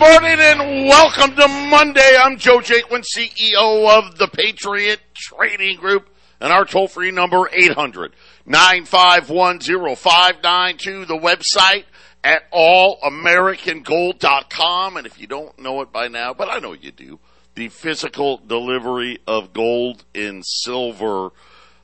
[0.00, 2.16] morning and welcome to Monday.
[2.18, 6.08] I'm Joe Jaquin, CEO of the Patriot Trading Group,
[6.40, 8.16] and our toll free number 800
[8.46, 11.04] 951 0592.
[11.04, 11.84] The website
[12.24, 14.96] at allamericangold.com.
[14.96, 17.20] And if you don't know it by now, but I know you do,
[17.54, 21.32] the physical delivery of gold and silver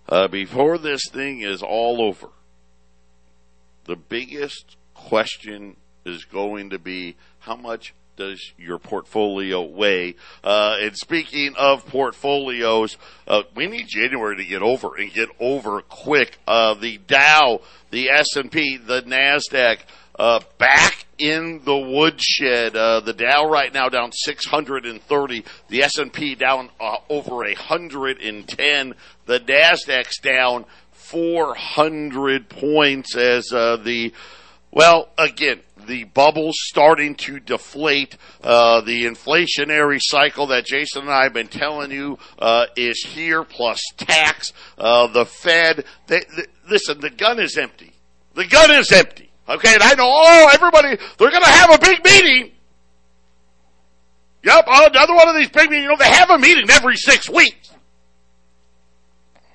[0.08, 2.28] uh, before this thing is all over.
[3.84, 5.76] The biggest question
[6.06, 10.16] is going to be how much does your portfolio weigh?
[10.42, 12.96] Uh, and speaking of portfolios,
[13.28, 16.38] uh, we need January to get over and get over quick.
[16.46, 17.60] Uh, the Dow,
[17.90, 19.78] the S&P, the NASDAQ,
[20.18, 22.74] uh, back in the woodshed.
[22.74, 25.44] Uh, the Dow right now down 630.
[25.68, 28.94] The S&P down uh, over 110.
[29.26, 34.12] The Nasdaq's down 400 points as uh, the
[34.76, 38.16] well again the bubble's starting to deflate.
[38.42, 43.44] Uh, the inflationary cycle that Jason and I have been telling you uh, is here,
[43.44, 44.52] plus tax.
[44.76, 45.84] Uh, the Fed.
[46.06, 47.92] They, they, listen, the gun is empty.
[48.34, 49.30] The gun is empty.
[49.48, 52.52] Okay, and I know, oh, everybody, they're going to have a big meeting.
[54.42, 55.84] Yep, another one of these big meetings.
[55.84, 57.70] You know, they have a meeting every six weeks.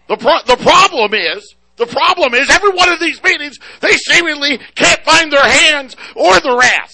[0.07, 4.59] The pro- the problem is the problem is every one of these meetings, they seemingly
[4.75, 6.93] can't find their hands or their ass.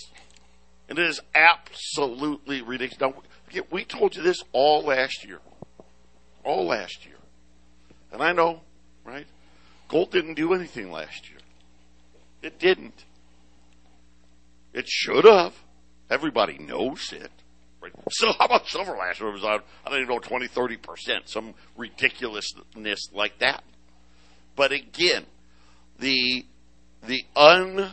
[0.87, 3.13] And it is absolutely ridiculous.
[3.53, 5.39] Now, we told you this all last year.
[6.45, 7.17] All last year.
[8.13, 8.61] And I know,
[9.03, 9.27] right?
[9.89, 11.39] Gold didn't do anything last year.
[12.41, 13.03] It didn't.
[14.71, 15.53] It should have.
[16.09, 17.31] Everybody knows it.
[17.81, 17.91] Right?
[18.11, 19.29] So how about silver last year?
[19.29, 21.27] It was, uh, I don't even know, 20, 30%.
[21.27, 23.65] Some ridiculousness like that.
[24.57, 25.25] But again,
[25.99, 26.45] the
[27.03, 27.91] the un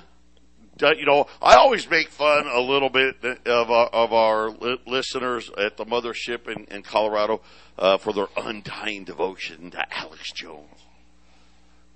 [0.81, 4.51] you know, I always make fun a little bit of our, of our
[4.87, 7.43] listeners at the mothership in, in Colorado
[7.79, 10.67] uh, for their undying devotion to Alex Jones.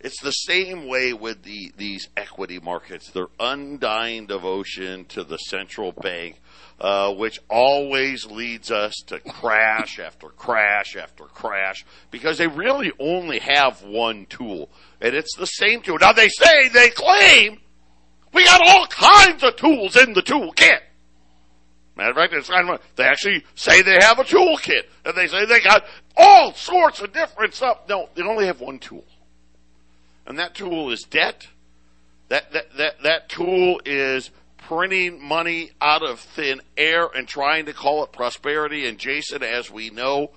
[0.00, 3.10] It's the same way with the these equity markets.
[3.10, 6.40] Their undying devotion to the central bank,
[6.80, 13.38] uh, which always leads us to crash after crash after crash, because they really only
[13.38, 14.68] have one tool,
[15.00, 15.98] and it's the same tool.
[16.00, 17.60] Now they say they claim
[18.32, 20.80] we got all kinds of tools in the toolkit.
[21.96, 25.26] Matter of fact, it's kind of, they actually say they have a toolkit, and they
[25.26, 25.84] say they got
[26.16, 27.78] all sorts of different stuff.
[27.88, 29.04] No, they only have one tool
[30.28, 31.48] and that tool is debt.
[32.28, 37.72] That, that, that, that tool is printing money out of thin air and trying to
[37.72, 38.86] call it prosperity.
[38.86, 40.30] And Jason, as we know,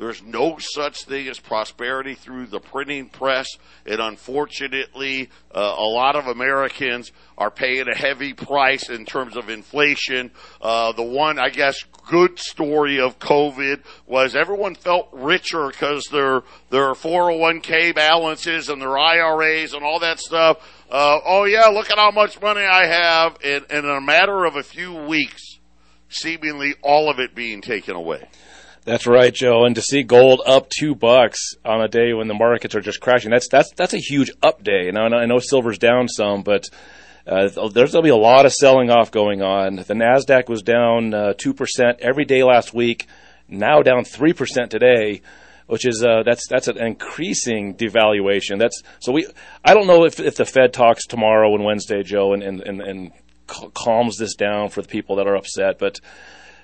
[0.00, 3.46] there's no such thing as prosperity through the printing press.
[3.84, 9.50] And unfortunately, uh, a lot of Americans are paying a heavy price in terms of
[9.50, 10.30] inflation.
[10.62, 11.76] Uh, the one, I guess,
[12.08, 16.40] good story of COVID was everyone felt richer because their,
[16.70, 20.66] their 401k balances and their IRAs and all that stuff.
[20.90, 23.36] Uh, oh yeah, look at how much money I have.
[23.44, 25.58] And, and in a matter of a few weeks,
[26.08, 28.28] seemingly all of it being taken away.
[28.84, 29.66] That's right, Joe.
[29.66, 33.00] And to see gold up two bucks on a day when the markets are just
[33.00, 34.90] crashing, that's that's that's a huge up day.
[34.90, 36.64] Now I know silver's down some, but
[37.26, 39.76] uh, there's going to be a lot of selling off going on.
[39.76, 43.06] The Nasdaq was down uh, two uh, percent every day last week,
[43.48, 45.20] now down three percent today,
[45.70, 48.58] which is uh, that's that's an increasing devaluation.
[48.58, 49.26] That's so we.
[49.64, 52.80] I don't know if if the Fed talks tomorrow and Wednesday, Joe, and and and,
[52.82, 53.12] and
[53.46, 56.00] calms this down for the people that are upset, but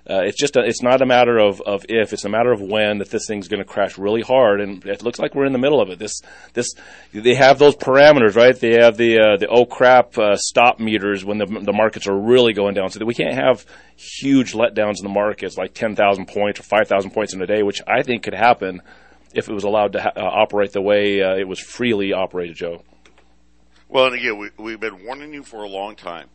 [0.09, 2.61] uh, it's just a, it's not a matter of, of if it's a matter of
[2.61, 5.53] when that this thing's going to crash really hard and it looks like we're in
[5.53, 5.99] the middle of it.
[5.99, 6.21] This
[6.53, 6.69] this
[7.12, 8.59] they have those parameters right?
[8.59, 12.16] They have the uh, the oh crap uh, stop meters when the the markets are
[12.16, 12.91] really going down.
[12.91, 13.66] So that we can't have
[13.97, 17.81] huge letdowns in the markets like 10,000 points or 5,000 points in a day which
[17.87, 18.83] I think could happen
[19.34, 22.56] if it was allowed to ha- uh, operate the way uh, it was freely operated
[22.56, 22.83] Joe.
[23.89, 26.28] Well and again we, we've been warning you for a long time.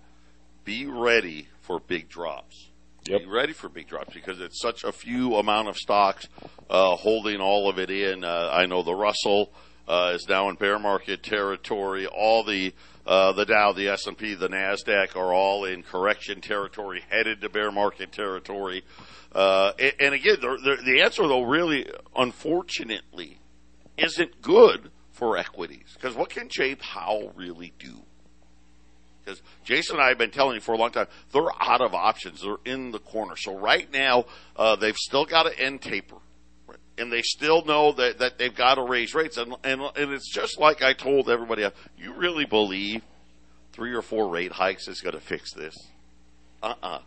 [0.65, 2.70] Be ready for big drops
[3.05, 3.21] Yep.
[3.21, 6.27] Be ready for big drops because it's such a few amount of stocks
[6.69, 8.23] uh, holding all of it in.
[8.23, 9.51] Uh, I know the Russell
[9.87, 12.05] uh, is now in bear market territory.
[12.05, 12.73] All the
[13.05, 17.41] uh, the Dow, the S and P, the Nasdaq are all in correction territory, headed
[17.41, 18.83] to bear market territory.
[19.31, 23.39] Uh, and, and, again, the, the, answer though really, unfortunately,
[23.97, 28.03] isn't good for equities because what can Jay Powell really do?
[29.31, 31.93] Because Jason and I have been telling you for a long time, they're out of
[31.93, 32.41] options.
[32.41, 33.35] They're in the corner.
[33.35, 34.25] So right now,
[34.55, 36.17] uh, they've still got to end taper.
[36.97, 39.37] And they still know that, that they've got to raise rates.
[39.37, 41.67] And, and, and it's just like I told everybody,
[41.97, 43.01] you really believe
[43.71, 45.75] three or four rate hikes is going to fix this?
[46.61, 46.99] Uh-uh.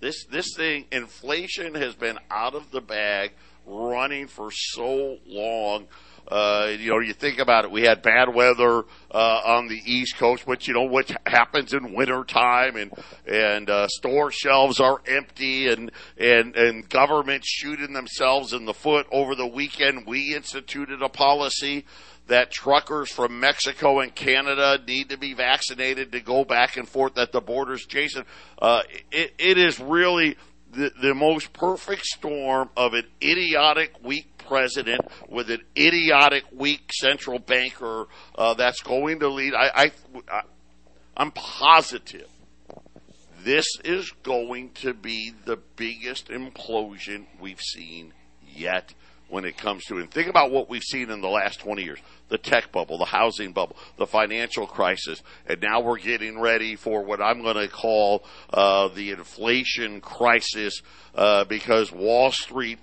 [0.00, 3.32] This this thing, inflation has been out of the bag,
[3.70, 5.86] running for so long.
[6.28, 7.70] Uh, you know, you think about it.
[7.70, 11.92] We had bad weather uh, on the East Coast, which you know, which happens in
[11.92, 12.92] winter time, and
[13.26, 19.06] and uh, store shelves are empty, and and and government shooting themselves in the foot.
[19.10, 21.84] Over the weekend, we instituted a policy
[22.28, 27.18] that truckers from Mexico and Canada need to be vaccinated to go back and forth
[27.18, 27.84] at the borders.
[27.86, 28.24] Jason,
[28.62, 30.36] uh, it, it is really
[30.70, 37.38] the, the most perfect storm of an idiotic, weak president with an idiotic, weak central
[37.38, 38.06] banker
[38.36, 39.54] uh, that's going to lead.
[39.54, 39.92] I,
[40.28, 40.42] I,
[41.16, 42.28] I'm positive
[43.44, 48.12] this is going to be the biggest implosion we've seen
[48.46, 48.94] yet
[49.30, 50.02] when it comes to it.
[50.02, 51.98] And think about what we've seen in the last 20 years
[52.28, 57.02] the tech bubble, the housing bubble, the financial crisis, and now we're getting ready for
[57.02, 60.80] what I'm going to call uh, the inflation crisis
[61.14, 62.78] uh, because Wall Street,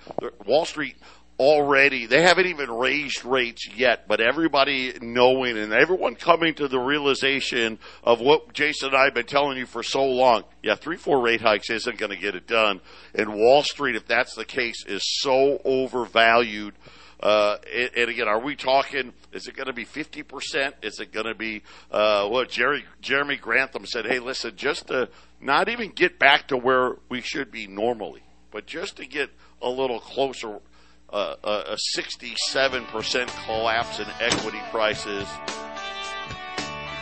[0.45, 0.97] Wall Street
[1.39, 6.79] already they haven't even raised rates yet but everybody knowing and everyone coming to the
[6.79, 10.97] realization of what jason and i have been telling you for so long yeah three
[10.97, 12.81] four rate hikes isn't going to get it done
[13.13, 16.73] and wall street if that's the case is so overvalued
[17.19, 17.57] uh,
[17.95, 19.11] and, again, are we talking?
[19.33, 20.75] Is it going to be fifty percent?
[20.83, 24.05] Is it going to be uh, what Jerry Jeremy Grantham said?
[24.05, 25.09] Hey, listen, just to
[25.41, 29.31] not even get back to where we should be normally, but just to get
[29.61, 30.59] a little closer.
[31.09, 35.27] Uh, a sixty-seven percent collapse in equity prices.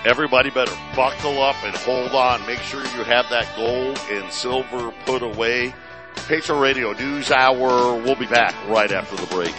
[0.05, 2.45] Everybody better buckle up and hold on.
[2.45, 5.73] Make sure you have that gold and silver put away.
[6.27, 7.95] Patriot Radio News Hour.
[7.95, 9.55] We'll be back right after the break.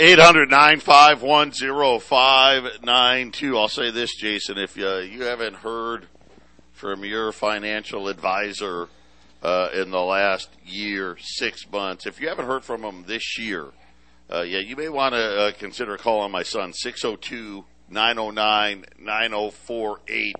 [0.00, 0.50] 800
[0.82, 4.58] 592 I'll say this, Jason.
[4.58, 6.06] If you, you haven't heard
[6.72, 8.88] from your financial advisor
[9.42, 13.66] uh, in the last year, six months, if you haven't heard from them this year,
[14.32, 20.36] uh, yeah, you may want to uh, consider calling my son, 602 909 9048.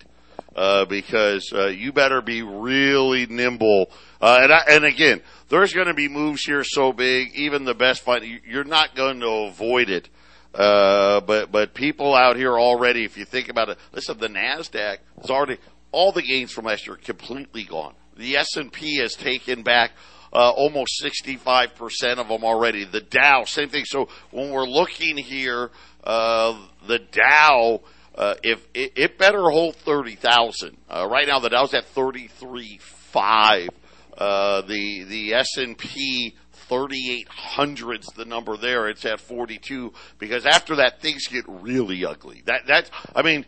[0.57, 3.89] Uh, because uh, you better be really nimble.
[4.21, 7.75] Uh, and I, and again, there's going to be moves here so big, even the
[7.75, 10.09] best fight, you're not going to avoid it.
[10.53, 14.99] Uh, but, but people out here already, if you think about it, listen, the NASDAQ
[15.23, 15.59] is already,
[15.93, 17.95] all the gains from last year completely gone.
[18.21, 19.93] The S&P has taken back,
[20.33, 22.85] uh, almost 65% of them already.
[22.85, 23.85] The Dow, same thing.
[23.85, 25.71] So when we're looking here,
[26.05, 27.81] uh, the Dow,
[28.15, 30.77] uh, if it, it, better hold 30,000.
[30.89, 33.69] Uh, right now the Dow's at 33.5.
[34.17, 36.35] Uh, the the S and P
[36.71, 38.89] 3800's the number there.
[38.89, 42.43] It's at 42 because after that things get really ugly.
[42.47, 43.47] That that's I mean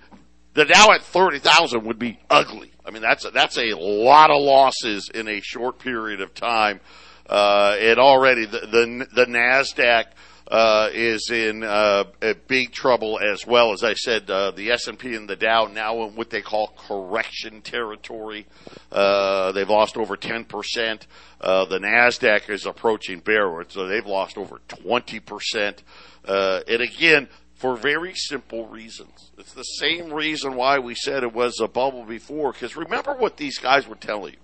[0.54, 2.72] the Dow at 30,000 would be ugly.
[2.84, 6.80] I mean that's a, that's a lot of losses in a short period of time.
[7.26, 10.06] Uh, it already the the, the Nasdaq
[10.52, 12.04] uh, is in uh,
[12.46, 13.72] big trouble as well.
[13.72, 17.62] As I said, uh, the S&P and the Dow now in what they call correction
[17.62, 18.46] territory.
[18.90, 21.06] Uh, they've lost over 10%.
[21.40, 25.78] Uh, the NASDAQ is approaching bearwood, so they've lost over 20%.
[26.26, 27.28] Uh, and again,
[27.62, 29.30] for very simple reasons.
[29.38, 33.36] It's the same reason why we said it was a bubble before, because remember what
[33.36, 34.40] these guys were telling you.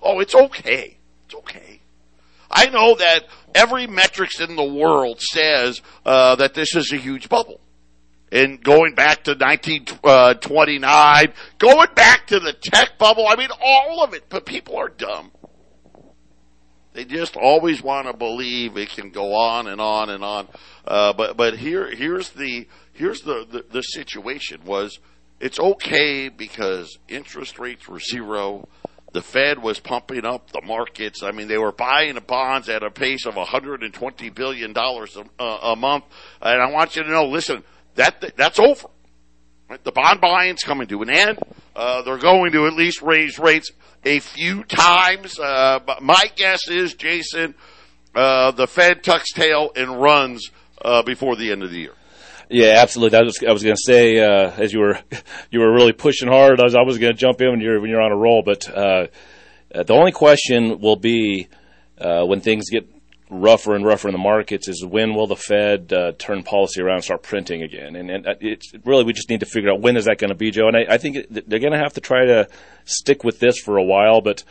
[0.00, 0.96] Oh, it's okay.
[1.26, 1.80] It's okay.
[2.48, 3.22] I know that
[3.56, 7.60] every metrics in the world says uh, that this is a huge bubble.
[8.30, 14.04] And going back to 1929, uh, going back to the tech bubble, I mean, all
[14.04, 15.32] of it, but people are dumb.
[16.94, 20.48] They just always want to believe it can go on and on and on.
[20.86, 24.98] Uh, but but here here's the here's the, the the situation was
[25.40, 28.66] it's okay because interest rates were zero
[29.14, 31.22] the Fed was pumping up the markets.
[31.22, 35.44] I mean, they were buying the bonds at a pace of 120 billion dollars a,
[35.44, 36.04] a month.
[36.42, 37.62] And I want you to know, listen,
[37.94, 38.88] that that's over.
[39.68, 41.38] The bond buying's coming to an end.
[41.74, 43.70] Uh, they're going to at least raise rates
[44.04, 45.38] a few times.
[45.38, 47.54] Uh, but my guess is, Jason,
[48.14, 50.50] uh, the Fed tucks tail and runs
[50.84, 51.94] uh, before the end of the year.
[52.50, 53.18] Yeah, absolutely.
[53.18, 54.98] I was I was going to say uh, as you were
[55.50, 56.60] you were really pushing hard.
[56.60, 58.42] I was I was going to jump in when you're when you're on a roll,
[58.44, 59.06] but uh,
[59.70, 61.48] the only question will be
[61.98, 62.86] when things get
[63.40, 66.96] rougher and rougher in the markets is when will the Fed uh, turn policy around
[66.96, 67.96] and start printing again?
[67.96, 70.34] And, and it's really we just need to figure out when is that going to
[70.34, 70.68] be, Joe.
[70.68, 72.48] And I, I think they're going to have to try to
[72.84, 74.44] stick with this for a while, but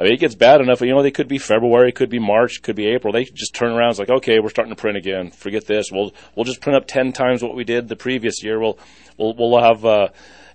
[0.00, 0.80] I mean, it gets bad enough.
[0.80, 3.12] You know, they could be February, could be March, could be April.
[3.12, 3.90] They just turn around.
[3.90, 5.30] It's like, okay, we're starting to print again.
[5.30, 5.92] Forget this.
[5.92, 8.58] We'll we'll just print up ten times what we did the previous year.
[8.58, 8.78] We'll
[9.18, 10.08] we'll we'll have uh,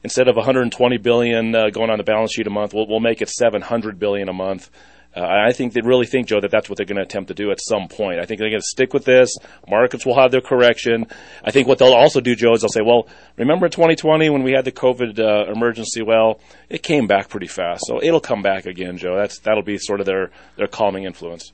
[0.03, 3.21] instead of 120 billion uh, going on the balance sheet a month, we'll we'll make
[3.21, 4.71] it 700 billion a month.
[5.15, 7.33] Uh, I think they really think, Joe, that that's what they're going to attempt to
[7.33, 8.19] do at some point.
[8.19, 9.33] I think they're going to stick with this.
[9.69, 11.07] Markets will have their correction.
[11.43, 13.07] I think what they'll also do, Joe, is they'll say, well,
[13.37, 16.01] remember 2020 when we had the COVID uh, emergency?
[16.01, 19.15] Well, it came back pretty fast, so it'll come back again, Joe.
[19.15, 21.53] That's that'll be sort of their their calming influence.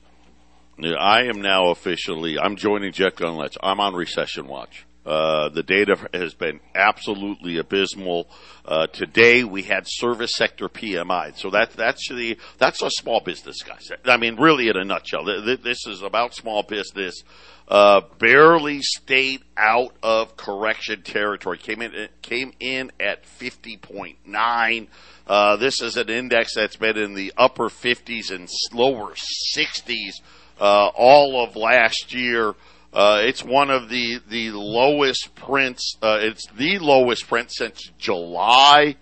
[0.82, 2.38] I am now officially.
[2.38, 3.56] I'm joining Jeff Gundlach.
[3.62, 4.84] I'm on recession watch.
[5.04, 8.28] Uh, the data has been absolutely abysmal.
[8.64, 13.62] Uh, today we had service sector PMI, so that that's the that's a small business,
[13.62, 13.90] guys.
[14.04, 17.24] I mean, really, in a nutshell, this is about small business.
[17.66, 21.58] Uh, barely stayed out of correction territory.
[21.58, 24.86] Came in came in at fifty point nine.
[25.26, 30.20] Uh, this is an index that's been in the upper fifties and lower sixties
[30.60, 32.54] uh, all of last year.
[32.92, 35.96] Uh, it's one of the the lowest prints.
[36.02, 38.96] Uh, it's the lowest print since July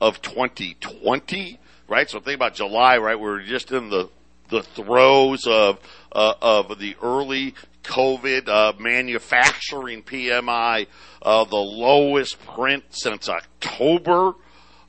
[0.00, 1.60] of 2020.
[1.88, 2.10] Right.
[2.10, 2.98] So think about July.
[2.98, 3.18] Right.
[3.18, 4.10] We're just in the
[4.48, 5.78] the throes of
[6.12, 10.86] uh, of the early COVID uh, manufacturing PMI,
[11.22, 14.34] uh, the lowest print since October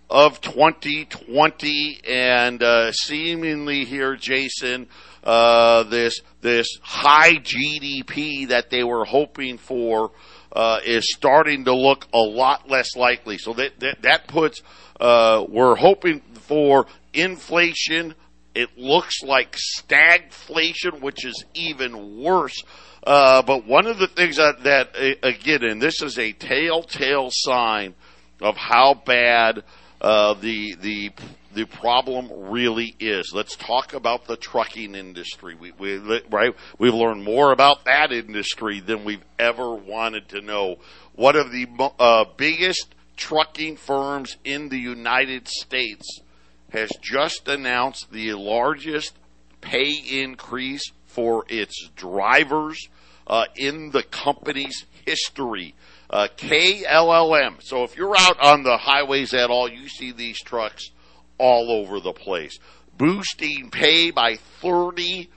[0.09, 4.87] of 2020, and uh, seemingly here, Jason,
[5.23, 10.11] uh, this this high GDP that they were hoping for
[10.53, 13.37] uh, is starting to look a lot less likely.
[13.37, 14.61] So that that, that puts
[14.99, 18.15] uh, we're hoping for inflation.
[18.55, 22.63] It looks like stagflation, which is even worse.
[23.05, 27.29] Uh, but one of the things that, that uh, again, and this is a telltale
[27.31, 27.93] sign
[28.41, 29.63] of how bad
[30.01, 31.11] the the
[31.57, 33.31] the problem really is.
[33.33, 35.55] Let's talk about the trucking industry.
[35.55, 35.97] We, we
[36.29, 40.75] right we've learned more about that industry than we've ever wanted to know.
[41.15, 41.65] One of the
[41.97, 46.21] uh, biggest trucking firms in the United States
[46.69, 49.15] has just announced the largest
[49.59, 52.87] pay increase for its drivers
[53.25, 55.73] uh, in the company's history.
[56.07, 57.63] Uh, KLLM.
[57.63, 60.91] So if you're out on the highways at all, you see these trucks
[61.37, 62.59] all over the place,
[62.97, 65.29] boosting pay by 33%.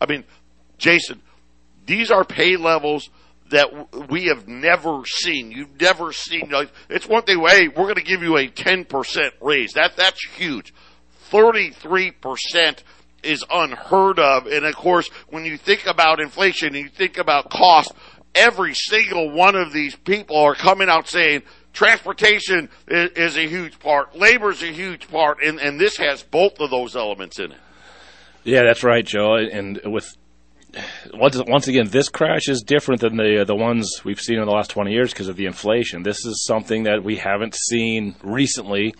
[0.00, 0.24] I mean,
[0.78, 1.22] Jason,
[1.86, 3.10] these are pay levels
[3.50, 5.50] that we have never seen.
[5.52, 6.50] You've never seen.
[6.50, 7.38] Like, It's one thing.
[7.46, 9.74] Hey, we're going to give you a ten percent raise.
[9.74, 10.74] That that's huge.
[11.30, 12.82] Thirty three percent
[13.22, 14.46] is unheard of.
[14.46, 17.92] And of course, when you think about inflation and you think about cost,
[18.34, 21.42] every single one of these people are coming out saying
[21.74, 26.22] transportation is, is a huge part, labor is a huge part, and, and this has
[26.22, 27.58] both of those elements in it.
[28.44, 29.36] Yeah, that's right, Joe.
[29.36, 30.16] And with
[31.12, 34.52] once once again, this crash is different than the the ones we've seen in the
[34.52, 36.02] last twenty years because of the inflation.
[36.02, 38.94] This is something that we haven't seen recently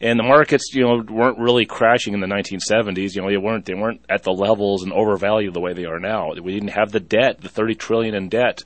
[0.00, 3.14] and the markets, you know, weren't really crashing in the 1970s.
[3.14, 5.98] You know, they weren't they weren't at the levels and overvalued the way they are
[5.98, 6.32] now.
[6.40, 8.62] We didn't have the debt, the 30 trillion in debt.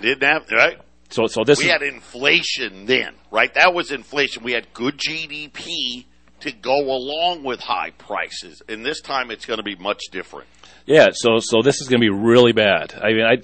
[0.00, 0.78] Didn't have right.
[1.08, 3.52] So, so this we is, had inflation then, right?
[3.54, 4.42] That was inflation.
[4.42, 6.04] We had good GDP
[6.40, 10.48] to go along with high prices, and this time it's going to be much different.
[10.86, 12.94] Yeah, so so this is going to be really bad.
[12.94, 13.36] I mean, I,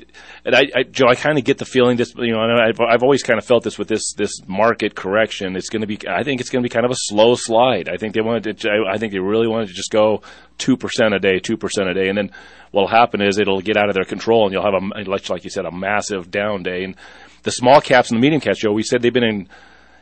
[0.45, 2.15] and I, I Joe, I kind of get the feeling this.
[2.17, 5.57] You know, I've I've always kind of felt this with this this market correction.
[5.57, 5.99] It's going to be.
[6.09, 7.89] I think it's going to be kind of a slow slide.
[7.89, 8.69] I think they wanted to.
[8.89, 10.23] I think they really wanted to just go
[10.57, 12.31] two percent a day, two percent a day, and then
[12.71, 15.51] what'll happen is it'll get out of their control, and you'll have a like you
[15.51, 16.85] said a massive down day.
[16.85, 16.95] And
[17.43, 19.49] the small caps and the medium caps, Joe, we said they've been in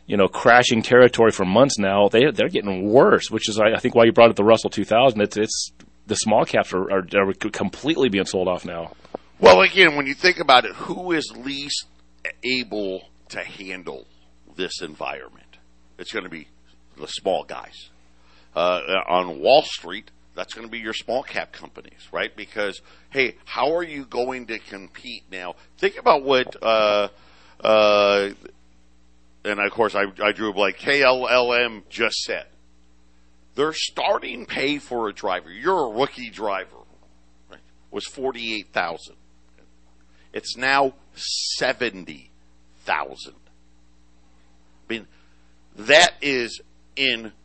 [0.06, 2.08] you know, crashing territory for months now.
[2.08, 5.20] They they're getting worse, which is I, think why you brought up the Russell 2000.
[5.20, 5.72] It's it's
[6.08, 8.92] the small caps are, are, are completely being sold off now.
[9.38, 11.86] Well, again, when you think about it, who is least
[12.42, 14.06] able to handle
[14.56, 15.58] this environment?
[15.96, 16.48] It's going to be
[16.98, 17.90] the small guys.
[18.54, 22.34] Uh, on Wall Street, that's going to be your small cap companies, right?
[22.34, 22.80] Because,
[23.10, 25.54] hey, how are you going to compete now?
[25.78, 27.08] Think about what, uh,
[27.62, 28.30] uh,
[29.44, 32.46] and of course I, I drew like KLLM just said.
[33.56, 36.76] Their starting pay for a driver, you're a rookie driver,
[37.50, 39.16] right, was forty eight thousand.
[40.32, 42.30] It's now seventy
[42.84, 43.34] thousand.
[44.88, 45.06] I mean,
[45.76, 46.60] that is
[46.96, 47.36] incredible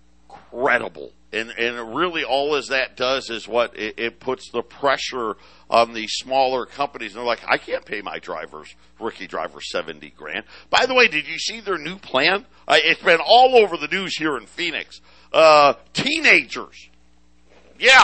[0.56, 1.12] incredible.
[1.32, 5.36] And, and really all as that does is what it, it puts the pressure
[5.70, 7.12] on these smaller companies.
[7.12, 10.46] And they're like, I can't pay my drivers, rookie drivers, 70 grand.
[10.70, 12.46] By the way, did you see their new plan?
[12.68, 15.02] Uh, it's been all over the news here in Phoenix.
[15.34, 16.90] Uh, teenagers.
[17.80, 18.04] Yeah.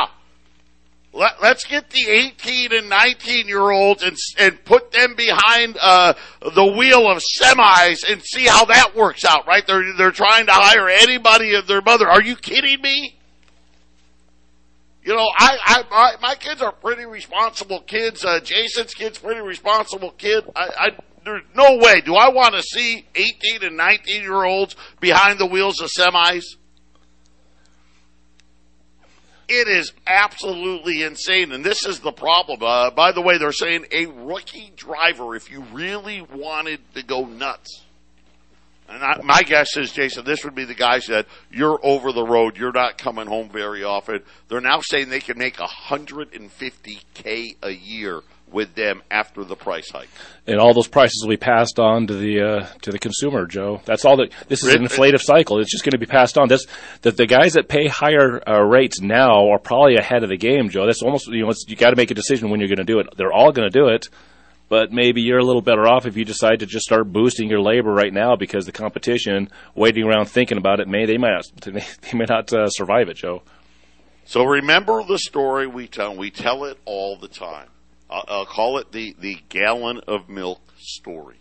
[1.13, 6.13] Let, us get the 18 and 19 year olds and, and put them behind, uh,
[6.41, 9.65] the wheel of semis and see how that works out, right?
[9.67, 12.09] They're, they're trying to hire anybody of their mother.
[12.09, 13.19] Are you kidding me?
[15.03, 18.23] You know, I, I, my, my kids are pretty responsible kids.
[18.23, 20.43] Uh, Jason's kid's pretty responsible kid.
[20.55, 20.89] I, I,
[21.25, 22.01] there's no way.
[22.01, 26.43] Do I want to see 18 and 19 year olds behind the wheels of semis?
[29.53, 32.63] It is absolutely insane, and this is the problem.
[32.63, 37.25] Uh, by the way, they're saying a rookie driver, if you really wanted to go
[37.25, 37.81] nuts,
[38.91, 42.57] I, my guess is, Jason, this would be the guys that you're over the road,
[42.57, 44.21] you're not coming home very often.
[44.47, 48.21] They're now saying they can make 150k a year
[48.51, 50.09] with them after the price hike.
[50.45, 53.81] And all those prices will be passed on to the uh, to the consumer, Joe.
[53.85, 54.31] That's all that.
[54.47, 55.59] This is an inflative cycle.
[55.59, 56.49] It's just going to be passed on.
[56.49, 56.65] This
[57.03, 60.69] that the guys that pay higher uh, rates now are probably ahead of the game,
[60.69, 60.85] Joe.
[60.85, 62.99] That's almost you know you got to make a decision when you're going to do
[62.99, 63.07] it.
[63.15, 64.09] They're all going to do it
[64.71, 67.59] but maybe you're a little better off if you decide to just start boosting your
[67.59, 71.61] labor right now because the competition waiting around thinking about it may they might not,
[72.01, 73.43] they may not uh, survive it, Joe.
[74.23, 76.15] So remember the story we tell.
[76.15, 77.67] We tell it all the time.
[78.09, 81.39] I'll, I'll call it the the gallon of milk story.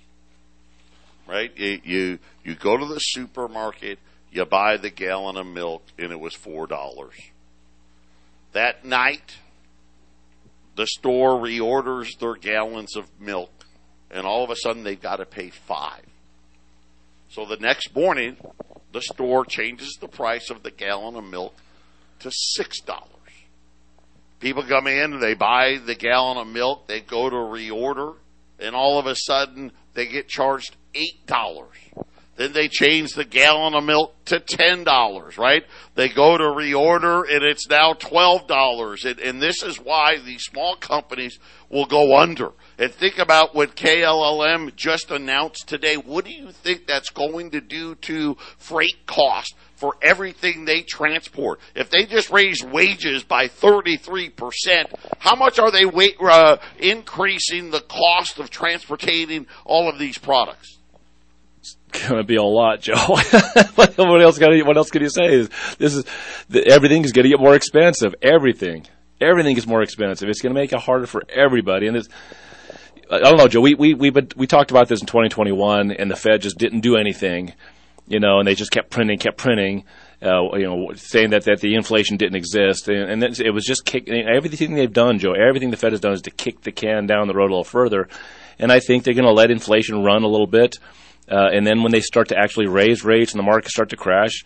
[1.28, 1.56] Right?
[1.56, 4.00] You, you you go to the supermarket,
[4.32, 7.14] you buy the gallon of milk, and it was four dollars.
[8.54, 9.36] That night,
[10.80, 13.52] the store reorders their gallons of milk,
[14.10, 16.06] and all of a sudden they've got to pay five.
[17.28, 18.38] So the next morning,
[18.90, 21.54] the store changes the price of the gallon of milk
[22.20, 23.10] to six dollars.
[24.40, 28.14] People come in, they buy the gallon of milk, they go to reorder,
[28.58, 31.76] and all of a sudden they get charged eight dollars.
[32.36, 35.62] Then they change the gallon of milk to $10, right?
[35.94, 39.04] They go to reorder and it's now $12.
[39.04, 42.52] And, and this is why these small companies will go under.
[42.78, 45.96] And think about what KLLM just announced today.
[45.96, 51.60] What do you think that's going to do to freight cost for everything they transport?
[51.74, 57.80] If they just raise wages by 33%, how much are they wa- uh, increasing the
[57.80, 60.79] cost of transporting all of these products?
[61.90, 62.96] Going to be a lot, Joe.
[63.06, 64.38] what else?
[64.38, 65.46] Got what else can you say?
[65.78, 66.04] This is
[66.52, 68.14] everything is to get more expensive.
[68.22, 68.86] Everything,
[69.20, 70.28] everything is more expensive.
[70.28, 71.86] It's going to make it harder for everybody.
[71.86, 72.08] And it's.
[73.10, 73.60] I don't know, Joe.
[73.60, 76.96] We we we we talked about this in 2021, and the Fed just didn't do
[76.96, 77.54] anything,
[78.06, 79.84] you know, and they just kept printing, kept printing.
[80.22, 83.86] Uh, you know, saying that, that the inflation didn't exist, and, and it was just
[83.86, 85.32] kick, everything they've done, Joe.
[85.32, 87.64] Everything the Fed has done is to kick the can down the road a little
[87.64, 88.06] further,
[88.58, 90.78] and I think they're going to let inflation run a little bit.
[91.30, 93.96] Uh, and then when they start to actually raise rates and the markets start to
[93.96, 94.44] crash,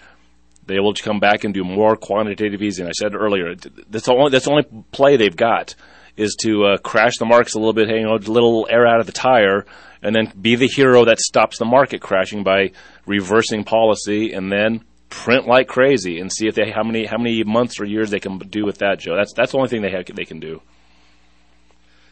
[0.66, 2.86] they will come back and do more quantitative easing.
[2.86, 5.74] I said earlier, that's the only, that's the only play they've got
[6.16, 9.00] is to uh, crash the markets a little bit, you know, a little air out
[9.00, 9.66] of the tire,
[10.00, 12.70] and then be the hero that stops the market crashing by
[13.06, 17.44] reversing policy, and then print like crazy and see if they how many how many
[17.44, 19.16] months or years they can do with that, Joe.
[19.16, 20.60] That's that's the only thing they have, they can do.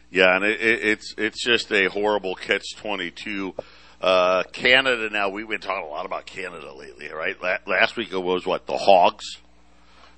[0.09, 3.55] Yeah, and it, it, it's it's just a horrible catch twenty two
[4.03, 7.37] uh, Canada now, we've been talking a lot about Canada lately, right?
[7.65, 8.67] last week it was what?
[8.67, 9.37] The hogs,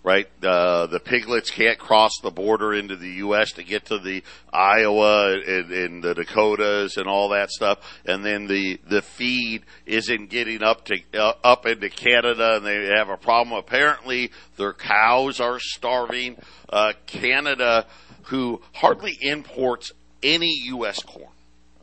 [0.02, 0.28] right?
[0.42, 3.52] Uh, the piglets can't cross the border into the U.S.
[3.54, 7.78] to get to the Iowa and, and, the Dakotas and all that stuff.
[8.08, 12.88] And then the, the feed isn't getting up to, uh, up into Canada and they
[12.88, 13.56] have a problem.
[13.56, 16.38] Apparently their cows are starving.
[16.68, 17.86] Uh, Canada,
[18.24, 19.92] who hardly imports
[20.24, 21.04] any U.S.
[21.04, 21.35] corn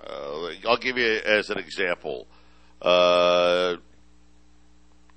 [0.06, 2.26] uh, I'll give you as an example.
[2.80, 3.76] Uh,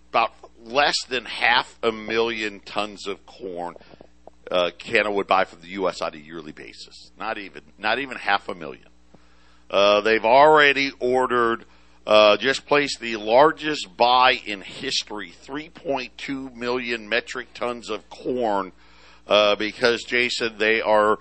[0.10, 3.76] about less than half a million tons of corn
[4.52, 6.02] uh, Canada would buy from the U.S.
[6.02, 7.12] on a yearly basis.
[7.18, 8.88] Not even, not even half a million.
[9.70, 11.66] Uh, they've already ordered,
[12.06, 18.72] uh, just placed the largest buy in history, 3.2 million metric tons of corn,
[19.28, 21.18] uh, because Jason, they are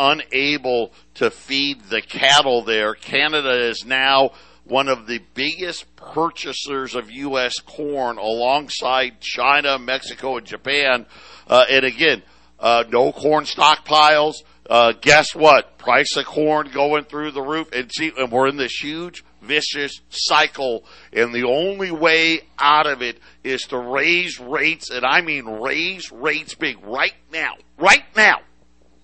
[0.00, 2.94] unable to feed the cattle there.
[2.94, 4.30] Canada is now
[4.64, 7.58] one of the biggest purchasers of U.S.
[7.58, 11.06] corn alongside China, Mexico, and Japan.
[11.46, 12.22] Uh, and again,
[12.58, 14.36] uh, no corn stockpiles.
[14.68, 15.76] Uh, guess what?
[15.78, 17.68] Price of corn going through the roof.
[17.72, 23.02] And see, and we're in this huge vicious cycle, and the only way out of
[23.02, 28.40] it is to raise rates, and I mean raise rates big right now, right now.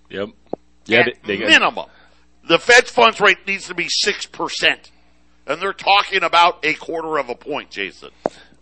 [0.09, 0.29] Yep.
[0.87, 1.85] Yeah, at they, they got- minimum,
[2.47, 4.91] the Fed's funds rate needs to be six percent,
[5.45, 8.09] and they're talking about a quarter of a point, Jason.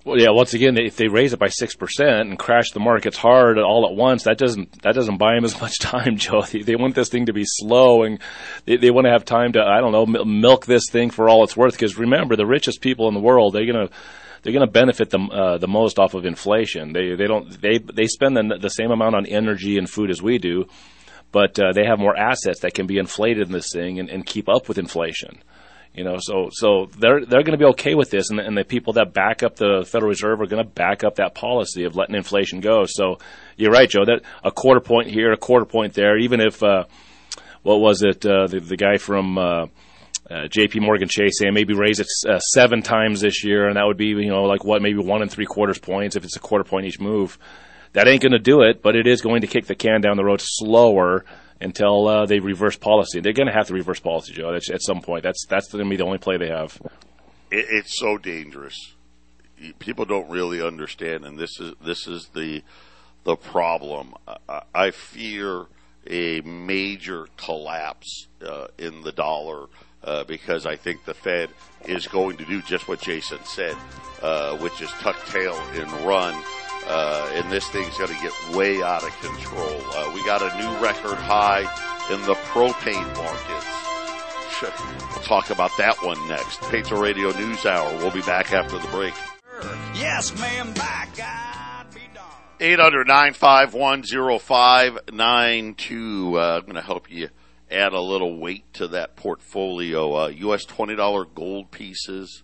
[0.03, 0.29] Well, yeah.
[0.29, 3.87] Once again, if they raise it by six percent and crash the markets hard all
[3.89, 6.43] at once, that doesn't that doesn't buy them as much time, Joe.
[6.43, 8.19] They, they want this thing to be slow, and
[8.65, 11.43] they, they want to have time to I don't know milk this thing for all
[11.43, 11.73] it's worth.
[11.73, 13.89] Because remember, the richest people in the world they're gonna
[14.43, 16.93] they're gonna benefit the uh, the most off of inflation.
[16.93, 20.21] They they don't they they spend the, the same amount on energy and food as
[20.21, 20.65] we do,
[21.35, 24.25] but uh, they have more assets that can be inflated in this thing and, and
[24.25, 25.43] keep up with inflation.
[25.93, 28.63] You know, so so they're they're going to be okay with this, and, and the
[28.63, 31.97] people that back up the Federal Reserve are going to back up that policy of
[31.97, 32.85] letting inflation go.
[32.85, 33.17] So
[33.57, 34.05] you're right, Joe.
[34.05, 36.17] That a quarter point here, a quarter point there.
[36.17, 36.85] Even if uh,
[37.63, 39.65] what was it, uh, the the guy from uh,
[40.29, 40.79] uh, J.P.
[40.79, 44.07] Morgan Chase saying maybe raise it uh, seven times this year, and that would be
[44.07, 46.85] you know like what maybe one and three quarters points if it's a quarter point
[46.85, 47.37] each move.
[47.95, 50.17] That ain't going to do it, but it is going to kick the can down
[50.17, 51.23] the road slower
[51.61, 53.21] until uh, they reverse policy.
[53.21, 55.23] They're going to have to reverse policy, Joe, at, some point.
[55.23, 56.77] That's that's going to be the only play they have.
[57.51, 58.95] it, it's so dangerous.
[59.79, 62.63] People don't really understand, and this is this is the
[63.23, 64.13] the problem.
[64.49, 65.67] I, I fear
[66.05, 69.67] a major collapse uh, in the dollar
[70.03, 71.49] uh, because I think the Fed
[71.85, 73.77] is going to do just what Jason said,
[74.21, 76.35] uh, which is tuck tail and run.
[76.87, 79.81] Uh, and this thing's going to get way out of control.
[79.95, 81.61] Uh, we got a new record high
[82.13, 83.65] in the propane markets.
[85.15, 86.61] We'll talk about that one next.
[86.69, 87.89] Patriot Radio News Hour.
[87.97, 89.13] We'll be back after the break.
[89.95, 92.31] Yes, ma'am, by God be darned.
[92.59, 94.03] 800 951
[94.39, 96.39] 0592.
[96.39, 97.29] Uh, I'm going to help you
[97.71, 100.13] add a little weight to that portfolio.
[100.15, 100.65] Uh, U.S.
[100.65, 102.43] $20 gold pieces.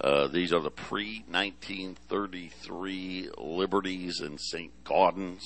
[0.00, 4.72] Uh, these are the pre 1933 Liberties and St.
[4.84, 5.42] Gaudens.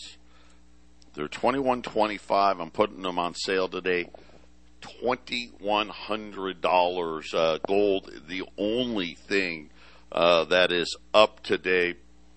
[1.15, 2.61] They're 21.25.
[2.61, 4.09] I'm putting them on sale today.
[4.83, 8.11] $2,100 uh, gold.
[8.29, 9.71] The only thing
[10.11, 11.95] uh, that is up today,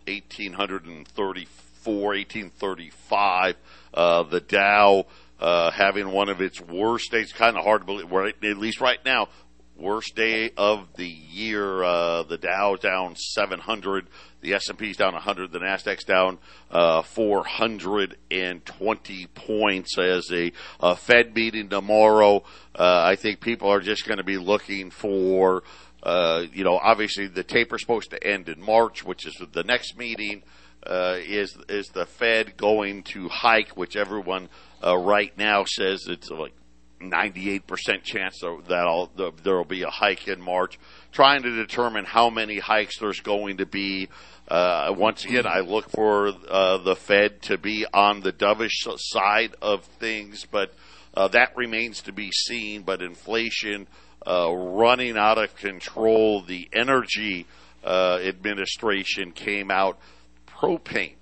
[0.07, 3.55] 1834, 1835.
[3.93, 5.05] Uh, the Dow
[5.39, 7.33] uh, having one of its worst days.
[7.33, 8.11] Kind of hard to believe.
[8.43, 9.29] At least right now,
[9.77, 11.83] worst day of the year.
[11.83, 14.07] Uh, the Dow down 700.
[14.41, 15.51] The S&P's down 100.
[15.51, 16.39] The Nasdaq's down
[16.71, 22.43] uh, 420 points as a, a Fed meeting tomorrow.
[22.77, 25.63] Uh, I think people are just going to be looking for.
[26.03, 29.97] Uh, you know, obviously the taper's supposed to end in March, which is the next
[29.97, 30.43] meeting.
[30.85, 33.75] Uh, is is the Fed going to hike?
[33.75, 34.49] Which everyone
[34.85, 36.53] uh, right now says it's like
[37.01, 40.79] 98% chance that there will be a hike in March.
[41.11, 44.09] Trying to determine how many hikes there's going to be.
[44.47, 49.55] Uh, once again, I look for uh, the Fed to be on the dovish side
[49.61, 50.73] of things, but
[51.15, 52.83] uh, that remains to be seen.
[52.83, 53.87] But inflation
[54.25, 56.41] uh, running out of control.
[56.41, 57.45] The energy
[57.83, 59.99] uh, administration came out
[60.47, 61.15] propane.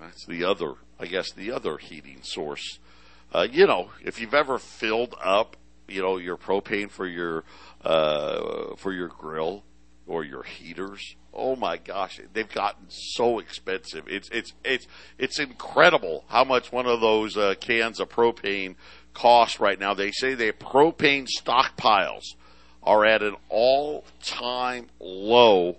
[0.00, 2.78] That's the other, I guess, the other heating source.
[3.34, 5.56] Uh, you know, if you've ever filled up,
[5.88, 7.42] you know, your propane for your
[7.84, 9.64] uh, for your grill
[10.06, 14.04] or your heaters, oh my gosh, they've gotten so expensive.
[14.06, 14.86] It's it's it's
[15.18, 18.76] it's incredible how much one of those uh, cans of propane
[19.14, 19.94] costs right now.
[19.94, 22.22] They say their propane stockpiles
[22.84, 25.78] are at an all-time low.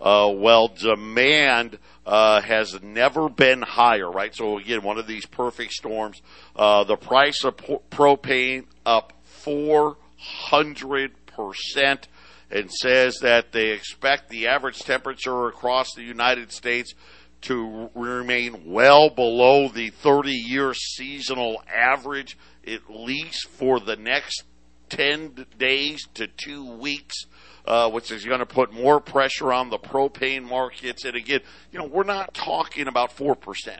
[0.00, 4.34] Uh, well, demand uh, has never been higher, right?
[4.34, 6.22] So again, one of these perfect storms.
[6.56, 12.08] Uh, the price of po- propane up 400 percent,
[12.50, 16.94] and says that they expect the average temperature across the United States
[17.42, 22.36] to remain well below the 30-year seasonal average,
[22.66, 24.44] at least for the next
[24.90, 27.24] 10 days to two weeks
[27.64, 31.04] uh, which is going to put more pressure on the propane markets.
[31.04, 31.40] And again,
[31.72, 33.78] you know, we're not talking about 4%.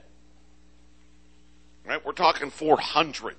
[1.87, 2.05] Right?
[2.05, 3.37] We're talking 400.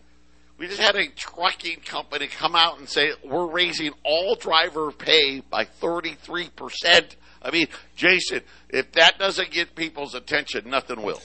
[0.58, 5.40] We just had a trucking company come out and say we're raising all driver pay
[5.40, 7.16] by 33%.
[7.42, 11.20] I mean, Jason, if that doesn't get people's attention, nothing will.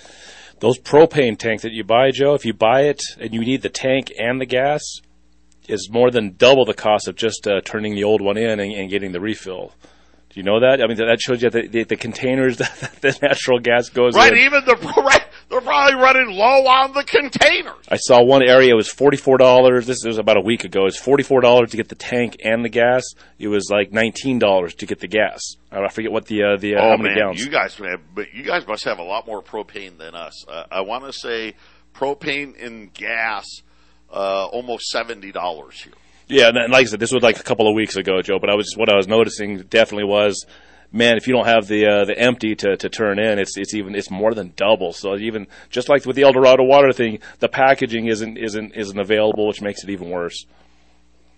[0.61, 3.69] Those propane tanks that you buy, Joe, if you buy it and you need the
[3.69, 4.81] tank and the gas,
[5.69, 8.73] is more than double the cost of just uh, turning the old one in and,
[8.73, 9.73] and, getting the refill.
[10.31, 10.83] Do you know that?
[10.83, 14.21] I mean, that shows you that the, the containers that the natural gas goes in.
[14.21, 14.39] right, in.
[14.41, 17.87] even the right, They're probably running low on the containers.
[17.89, 19.87] I saw one area it was forty four dollars.
[19.87, 20.83] This was about a week ago.
[20.83, 23.05] It was forty four dollars to get the tank and the gas.
[23.39, 25.41] It was like nineteen dollars to get the gas.
[25.71, 27.45] I, forget what the uh, the uh, oh how many man, gallons.
[27.45, 27.81] you guys
[28.15, 30.47] but you guys must have a lot more propane than us.
[30.49, 31.55] Uh, I want to say
[31.95, 33.47] propane and gas,
[34.13, 35.93] uh, almost seventy dollars here.
[36.29, 38.39] Yeah, and like I said, this was like a couple of weeks ago, Joe.
[38.41, 40.45] But I was just what I was noticing definitely was,
[40.91, 43.75] man, if you don't have the uh, the empty to, to turn in, it's it's
[43.75, 44.93] even it's more than double.
[44.93, 48.99] So even just like with the El Dorado water thing, the packaging isn't isn't isn't
[48.99, 50.47] available, which makes it even worse.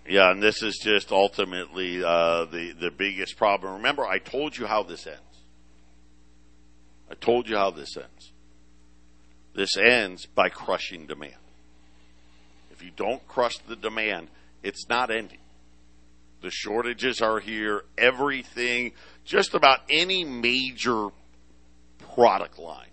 [0.07, 3.73] Yeah, and this is just ultimately uh, the the biggest problem.
[3.75, 5.19] Remember, I told you how this ends.
[7.11, 8.31] I told you how this ends.
[9.53, 11.33] This ends by crushing demand.
[12.79, 14.29] If you don't crush the demand,
[14.63, 15.39] it's not ending.
[16.41, 17.83] The shortages are here.
[17.97, 18.93] Everything,
[19.25, 21.09] just about any major
[22.15, 22.87] product line,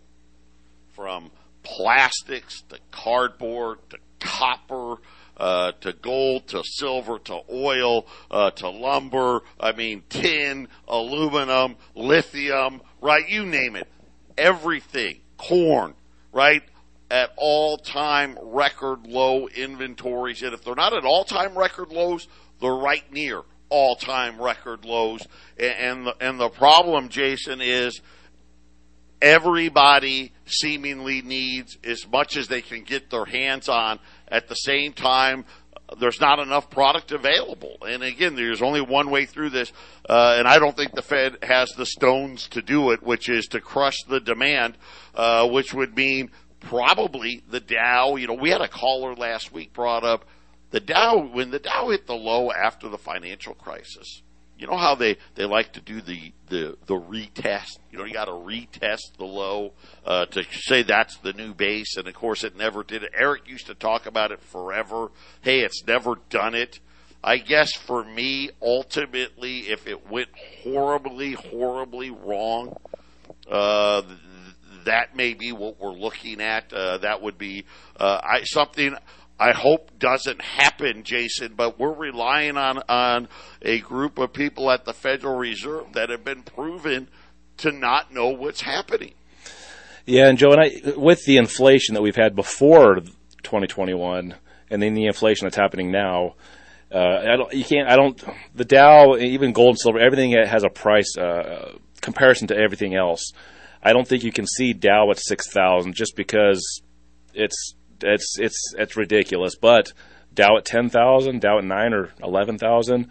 [0.97, 1.31] from
[1.63, 4.97] plastics to cardboard to copper
[5.37, 9.43] uh, to gold to silver to oil uh, to lumber.
[9.61, 13.29] I mean, tin, aluminum, lithium, right?
[13.29, 13.87] You name it.
[14.37, 15.21] Everything.
[15.37, 15.95] Corn,
[16.33, 16.65] right?
[17.11, 20.43] At all time record low inventories.
[20.43, 22.27] And if they're not at all time record lows,
[22.61, 25.27] they're right near all time record lows.
[25.59, 28.01] And, the, and the problem, Jason, is
[29.21, 33.99] everybody seemingly needs as much as they can get their hands on.
[34.29, 35.45] At the same time,
[35.99, 37.77] there's not enough product available.
[37.87, 39.73] And again, there's only one way through this,
[40.09, 43.47] uh, and I don't think the Fed has the stones to do it, which is
[43.49, 44.77] to crush the demand,
[45.15, 46.31] uh, which would mean
[46.67, 48.17] probably the Dow.
[48.17, 50.25] You know, we had a caller last week brought up
[50.71, 54.23] the Dow when the Dow hit the low after the financial crisis.
[54.59, 57.79] You know how they, they like to do the, the, the retest?
[57.93, 59.73] You know, you gotta retest the low,
[60.05, 63.13] uh, to say that's the new base, and of course it never did it.
[63.15, 65.11] Eric used to talk about it forever.
[65.43, 66.81] Hey, it's never done it.
[67.23, 70.29] I guess for me, ultimately, if it went
[70.63, 72.77] horribly, horribly wrong,
[73.51, 74.03] uh,
[74.87, 76.73] that may be what we're looking at.
[76.73, 77.65] Uh, that would be,
[78.01, 78.97] uh, I, something,
[79.39, 83.29] I hope doesn't happen, Jason, but we're relying on, on
[83.63, 87.09] a group of people at the Federal Reserve that have been proven
[87.59, 89.15] to not know what's happening.
[90.07, 93.01] Yeah, and Joe and I, with the inflation that we've had before
[93.43, 94.35] 2021,
[94.71, 96.35] and then the inflation that's happening now,
[96.95, 98.23] uh, I don't, you can't, I don't,
[98.55, 103.33] the Dow, even gold and silver, everything has a price uh, comparison to everything else.
[103.83, 106.83] I don't think you can see Dow at six thousand just because
[107.35, 109.57] it's it's it's it's ridiculous.
[109.57, 109.93] But
[110.35, 113.11] Dow at ten thousand, Dow at nine or eleven thousand,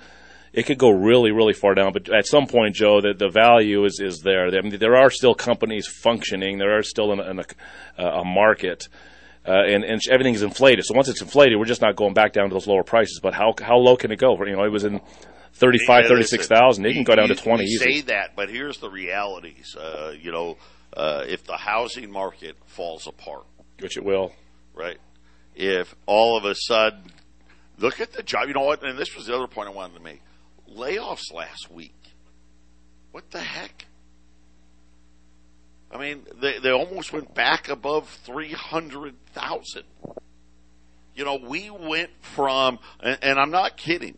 [0.53, 1.93] it could go really really far down.
[1.93, 4.47] But at some point, Joe, the the value is is there.
[4.47, 6.57] I mean, there are still companies functioning.
[6.57, 8.87] There are still in, a, in a, a market.
[9.47, 10.83] Uh, and, and everything is inflated.
[10.85, 13.19] So once it's inflated, we're just not going back down to those lower prices.
[13.21, 14.35] But how how low can it go?
[14.43, 15.01] You know, it was in
[15.55, 16.85] 35, Yeah, 36,000.
[16.85, 17.77] It can go down to we- 20 we easy.
[17.83, 19.75] say that, but here's the realities.
[19.75, 20.57] Uh, you know,
[20.95, 23.45] uh, if the housing market falls apart,
[23.79, 24.33] Which it will.
[24.73, 24.97] right?
[25.55, 27.03] If all of a sudden,
[27.77, 28.47] look at the job.
[28.47, 28.83] You know what?
[28.83, 30.21] And this was the other point I wanted to make.
[30.69, 31.95] Layoffs last week.
[33.11, 33.85] What the heck?
[35.91, 39.83] I mean, they they almost went back above three hundred thousand.
[41.15, 44.17] You know, we went from, and, and I'm not kidding.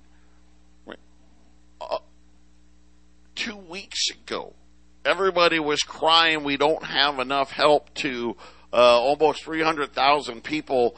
[3.36, 4.54] Two weeks ago,
[5.06, 8.36] everybody was crying we don't have enough help to
[8.74, 10.96] uh, almost 300,000 people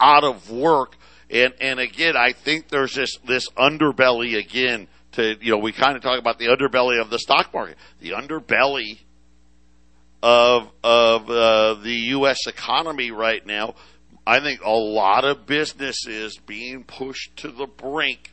[0.00, 0.96] out of work.
[1.28, 5.96] And, and again, I think there's this, this underbelly again to, you know, we kind
[5.96, 7.76] of talk about the underbelly of the stock market.
[8.00, 9.00] The underbelly
[10.22, 12.46] of, of, uh, the U.S.
[12.46, 13.74] economy right now.
[14.26, 18.32] I think a lot of businesses being pushed to the brink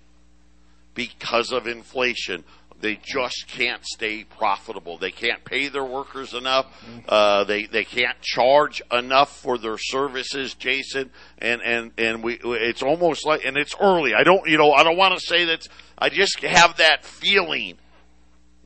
[0.97, 2.43] because of inflation.
[2.81, 4.97] They just can't stay profitable.
[4.97, 6.65] They can't pay their workers enough.
[7.07, 11.11] Uh, they they can't charge enough for their services, Jason.
[11.39, 14.13] And and and we it's almost like and it's early.
[14.13, 15.67] I don't you know I don't want to say that.
[15.97, 17.77] I just have that feeling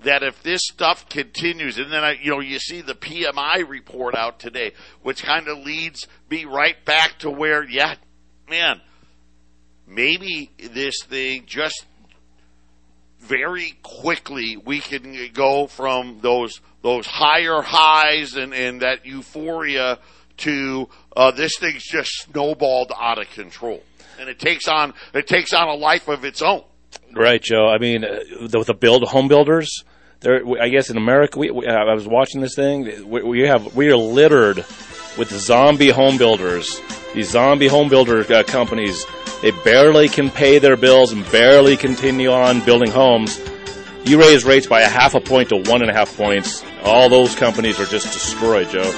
[0.03, 4.15] that if this stuff continues, and then I, you know, you see the PMI report
[4.15, 7.95] out today, which kind of leads me right back to where, yeah,
[8.49, 8.81] man,
[9.87, 11.85] maybe this thing just
[13.21, 19.99] very quickly we can go from those those higher highs and, and that euphoria
[20.37, 23.83] to uh, this thing's just snowballed out of control,
[24.19, 26.63] and it takes on it takes on a life of its own.
[27.13, 27.67] Right, Joe.
[27.67, 29.83] I mean, uh, the, the build home builders.
[30.21, 33.09] There, I guess in America, we, I was watching this thing.
[33.09, 34.65] We, we have we are littered
[35.17, 36.79] with zombie home builders.
[37.13, 39.05] These zombie home builder uh, companies,
[39.41, 43.39] they barely can pay their bills and barely continue on building homes.
[44.05, 46.63] You raise rates by a half a point to one and a half points.
[46.83, 48.91] All those companies are just destroyed, Joe.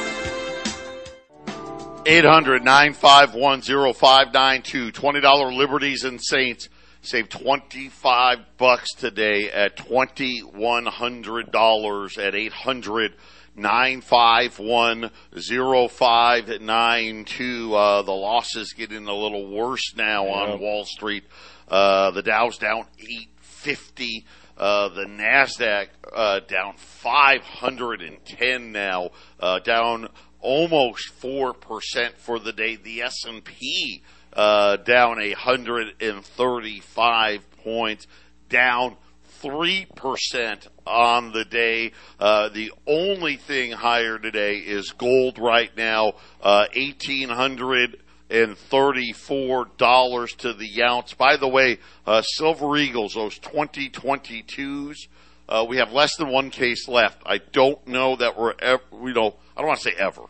[2.06, 4.92] 800 951 0592.
[4.92, 6.70] $20 Liberties and Saints.
[7.02, 13.16] Save 25 bucks today at $2,100 at 800
[13.56, 17.76] 951 0592.
[17.76, 21.24] Uh, the losses getting a little worse now on Wall Street.
[21.68, 24.26] Uh, the Dow's down 850.
[24.56, 30.10] Uh, the Nasdaq uh, down 510 now, uh, down
[30.42, 32.76] almost four percent for the day.
[32.76, 38.06] The S and P uh, down 135 points,
[38.50, 41.92] down three percent on the day.
[42.20, 47.98] Uh, the only thing higher today is gold right now, uh, eighteen hundred
[48.30, 51.14] and thirty-four dollars to the ounce.
[51.14, 55.08] By the way, uh, Silver Eagles, those 2022s,
[55.48, 57.22] uh, we have less than one case left.
[57.26, 60.24] I don't know that we're ever, you know, I don't want to say ever,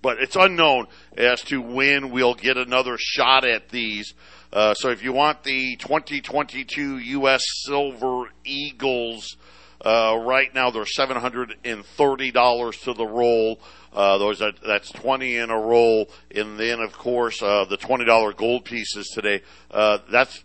[0.00, 4.14] but it's unknown as to when we'll get another shot at these.
[4.52, 7.42] Uh, so if you want the 2022 U.S.
[7.64, 9.38] Silver Eagles,
[9.84, 13.60] uh, right now they're $730 to the roll.
[13.92, 16.10] Uh, those are, that's 20 in a roll.
[16.34, 19.42] And then, of course, uh, the $20 gold pieces today.
[19.70, 20.42] Uh, that's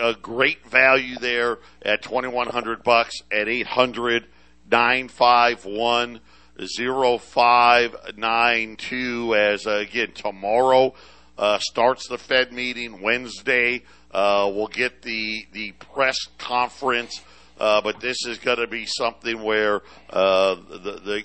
[0.00, 4.26] a great value there at 2100 bucks at 800
[4.70, 6.20] 951
[6.58, 10.94] 0592 as uh, again tomorrow
[11.40, 13.82] uh, starts the Fed meeting Wednesday.
[14.12, 17.22] Uh, we'll get the the press conference,
[17.58, 21.24] uh, but this is going to be something where uh, the the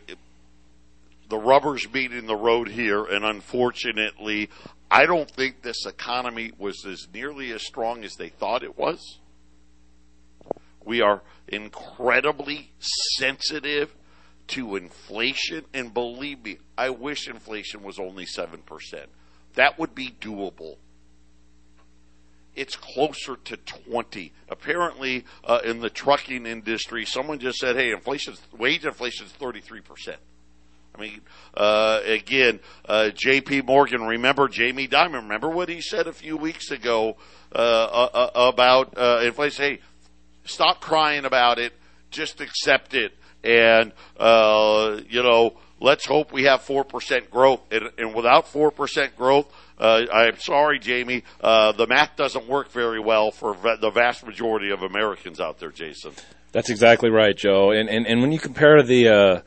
[1.28, 4.50] the rubber's meeting the road here, and unfortunately,
[4.90, 9.20] I don't think this economy was as nearly as strong as they thought it was.
[10.86, 12.72] We are incredibly
[13.18, 13.94] sensitive
[14.48, 19.08] to inflation, and believe me, I wish inflation was only 7%.
[19.56, 20.78] That would be doable.
[22.56, 24.32] It's closer to 20.
[24.50, 30.16] Apparently, uh, in the trucking industry, someone just said, hey, inflation, wage inflation is 33%.
[30.96, 31.22] I mean,
[31.56, 33.64] uh, again, uh, J.P.
[33.64, 34.04] Morgan.
[34.04, 35.24] Remember Jamie Dimon?
[35.24, 37.18] Remember what he said a few weeks ago
[37.54, 39.66] uh, uh, uh about uh, inflation?
[39.66, 39.80] Hey,
[40.46, 41.74] stop crying about it.
[42.12, 43.12] Just accept it,
[43.46, 47.62] and uh, you know, let's hope we have four percent growth.
[47.72, 52.72] And, and, without four percent growth, uh, I'm sorry, Jamie, uh, the math doesn't work
[52.72, 56.14] very well for the vast majority of Americans out there, Jason.
[56.52, 57.72] That's exactly right, Joe.
[57.72, 59.44] And and, and when you compare the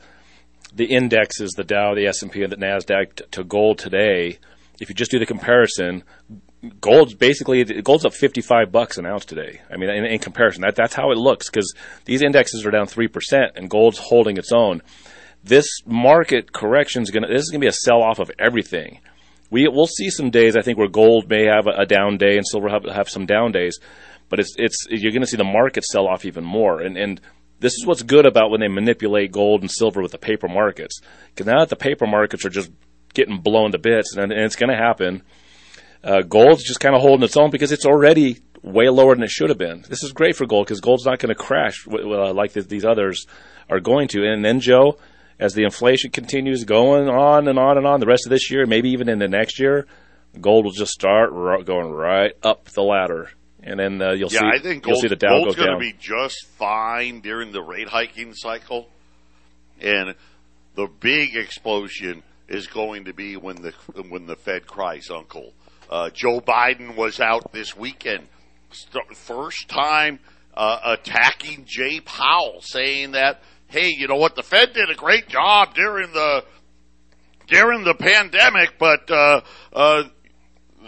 [0.73, 4.37] the indexes, the Dow, the S&P, and the Nasdaq t- to gold today,
[4.79, 6.03] if you just do the comparison,
[6.81, 9.61] gold's basically gold's up 55 bucks an ounce today.
[9.71, 11.73] I mean, in, in comparison, that that's how it looks because
[12.05, 14.81] these indexes are down three percent and gold's holding its own.
[15.43, 18.31] This market correction is going to this is going to be a sell off of
[18.37, 18.99] everything.
[19.49, 22.37] We we'll see some days I think where gold may have a, a down day
[22.37, 23.79] and silver have, have some down days,
[24.27, 27.21] but it's it's you're going to see the market sell off even more and and
[27.59, 31.01] this is what's good about when they manipulate gold and silver with the paper markets.
[31.29, 32.71] Because now that the paper markets are just
[33.13, 35.23] getting blown to bits, and, and it's going to happen,
[36.03, 39.29] uh, gold's just kind of holding its own because it's already way lower than it
[39.29, 39.83] should have been.
[39.87, 43.25] This is great for gold because gold's not going to crash uh, like these others
[43.69, 44.23] are going to.
[44.23, 44.97] And then, Joe,
[45.39, 48.65] as the inflation continues going on and on and on the rest of this year,
[48.65, 49.87] maybe even into next year,
[50.39, 51.31] gold will just start
[51.65, 53.29] going right up the ladder
[53.61, 54.45] and then uh, you'll yeah, see.
[54.45, 57.61] I think you'll gold, see the Dow gold's going to be just fine during the
[57.61, 58.87] rate hiking cycle,
[59.79, 60.15] and
[60.75, 63.73] the big explosion is going to be when the
[64.09, 65.53] when the Fed cries uncle.
[65.89, 68.27] Uh, Joe Biden was out this weekend,
[69.15, 70.19] first time
[70.53, 75.27] uh, attacking Jay Powell, saying that hey, you know what, the Fed did a great
[75.29, 76.43] job during the
[77.47, 79.41] during the pandemic, but uh,
[79.73, 80.03] uh,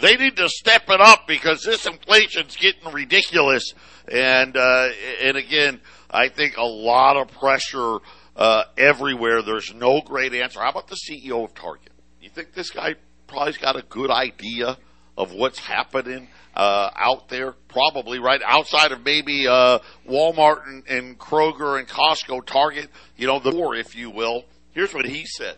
[0.01, 3.73] they need to step it up because this inflation's getting ridiculous.
[4.07, 4.89] And uh,
[5.21, 7.97] and again, I think a lot of pressure
[8.35, 9.41] uh, everywhere.
[9.41, 10.59] There's no great answer.
[10.59, 11.91] How about the CEO of Target?
[12.21, 12.95] You think this guy
[13.27, 14.77] probably's got a good idea
[15.17, 17.53] of what's happening uh, out there?
[17.67, 22.89] Probably right outside of maybe uh, Walmart and, and Kroger and Costco, Target.
[23.17, 24.45] You know the war, if you will.
[24.71, 25.57] Here's what he said: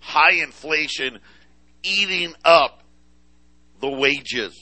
[0.00, 1.18] High inflation
[1.82, 2.82] eating up
[3.80, 4.58] the wages.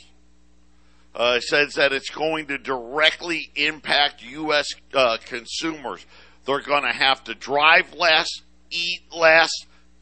[1.14, 4.66] Uh, says that it's going to directly impact U.S.
[4.94, 6.06] Uh, consumers.
[6.46, 8.28] They're going to have to drive less,
[8.70, 9.50] eat less,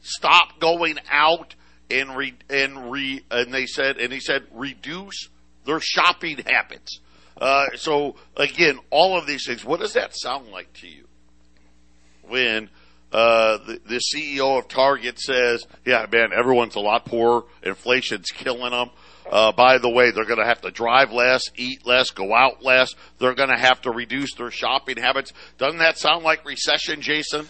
[0.01, 1.53] stop going out
[1.91, 5.29] and re, and re, and they said, and he said, reduce
[5.65, 6.99] their shopping habits.
[7.37, 11.05] Uh, so again, all of these things, what does that sound like to you?
[12.23, 12.69] When,
[13.11, 17.43] uh, the, the CEO of Target says, yeah, man, everyone's a lot poorer.
[17.61, 18.89] Inflation's killing them.
[19.29, 22.63] Uh, by the way, they're going to have to drive less, eat less, go out
[22.63, 22.95] less.
[23.19, 25.31] They're going to have to reduce their shopping habits.
[25.57, 27.47] Doesn't that sound like recession, Jason?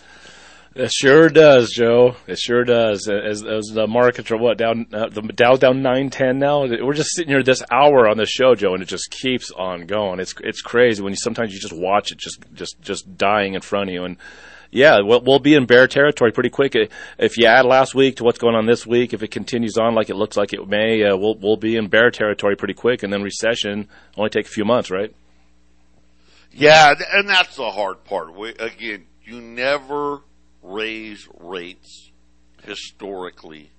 [0.74, 2.16] It sure does, Joe.
[2.28, 3.10] It sure does.
[3.10, 6.62] As, as the markets are what down, uh, the Dow's down nine ten now.
[6.62, 9.86] We're just sitting here this hour on the show, Joe, and it just keeps on
[9.86, 10.22] going.
[10.22, 13.62] It's it's crazy when you sometimes you just watch it just just just dying in
[13.62, 14.16] front of you, and
[14.72, 16.74] yeah, we'll, we'll be in bear territory pretty quick.
[17.18, 19.94] If you add last week to what's going on this week, if it continues on
[19.94, 23.04] like it looks like it may, uh, we'll we'll be in bear territory pretty quick,
[23.04, 25.14] and then recession only take a few months, right?
[26.54, 28.34] Yeah, and that's the hard part.
[28.34, 30.22] We, again, you never
[30.62, 32.12] raise rates
[32.64, 33.72] historically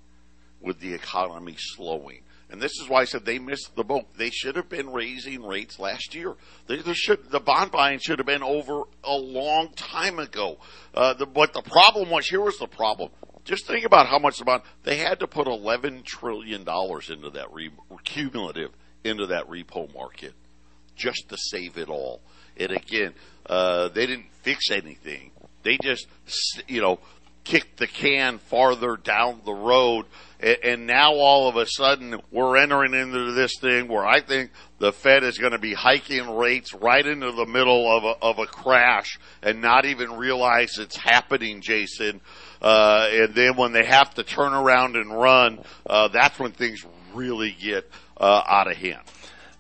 [0.60, 2.22] with the economy slowing.
[2.50, 4.04] And this is why I said they missed the boat.
[4.18, 6.34] They should have been raising rates last year.
[6.66, 10.58] They, they should, the bond buying should have been over a long time ago.
[10.94, 13.10] Uh, the, but the problem was, here was the problem.
[13.44, 17.46] Just think about how much the bond, they had to put $11 trillion into that
[17.52, 17.70] re,
[18.04, 18.70] cumulative
[19.02, 20.34] into that repo market
[20.94, 22.20] just to save it all.
[22.58, 23.14] And again,
[23.46, 25.30] uh, they didn't fix anything.
[25.62, 26.06] They just,
[26.68, 26.98] you know,
[27.44, 30.06] kicked the can farther down the road.
[30.40, 34.50] And, now all of a sudden we're entering into this thing where I think
[34.80, 38.38] the Fed is going to be hiking rates right into the middle of a, of
[38.40, 42.20] a crash and not even realize it's happening, Jason.
[42.60, 46.84] Uh, and then when they have to turn around and run, uh, that's when things
[47.14, 49.02] really get uh, out of hand.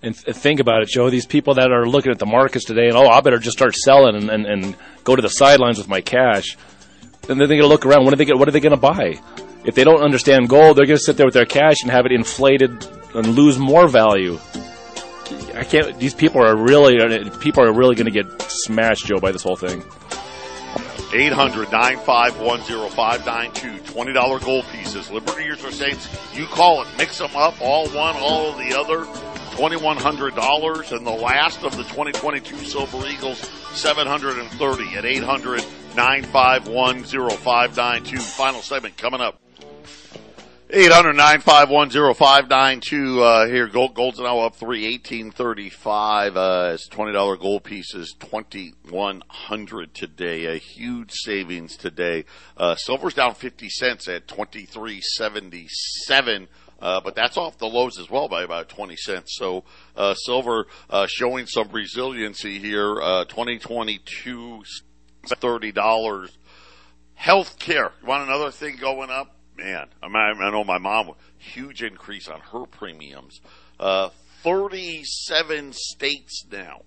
[0.02, 1.10] And th- think about it, Joe.
[1.10, 3.74] These people that are looking at the markets today and, oh, I better just start
[3.76, 6.56] selling and, and, and go to the sidelines with my cash.
[7.22, 8.04] Then they're going to look around.
[8.04, 8.32] What are they?
[8.32, 9.20] What are they going to buy?
[9.64, 12.04] If they don't understand gold, they're going to sit there with their cash and have
[12.04, 12.84] it inflated
[13.14, 14.40] and lose more value.
[15.54, 15.96] I can't.
[16.00, 19.44] These people are really uh, people are really going to get smashed, Joe, by this
[19.44, 19.84] whole thing.
[21.14, 23.92] 800 951 0592.
[23.92, 25.10] $20 gold pieces.
[25.10, 26.88] Liberties or Saints, you call it.
[26.96, 29.04] Mix them up, all one, all the other.
[29.52, 30.96] $2,100.
[30.96, 33.38] And the last of the 2022 Silver Eagles,
[33.72, 35.64] 730 at 800
[35.96, 38.18] 951 0592.
[38.18, 39.38] Final segment coming up.
[40.74, 43.22] 800 951 0592.
[43.22, 46.34] Uh, here, gold, gold's now up 3, 1835.
[46.34, 50.46] Uh, it's $20 gold pieces, 2100 today.
[50.46, 52.24] A huge savings today.
[52.56, 56.48] Uh, silver's down 50 cents at 2377.
[56.82, 59.36] Uh, but that's off the lows as well by about 20 cents.
[59.36, 59.62] So,
[59.96, 64.64] uh, silver, uh, showing some resiliency here, uh, 2022,
[65.28, 66.30] $30.
[67.18, 67.92] Healthcare.
[68.02, 69.36] You want another thing going up?
[69.56, 73.40] Man, I, I know my mom, huge increase on her premiums.
[73.78, 74.08] Uh,
[74.42, 76.82] 37 states now.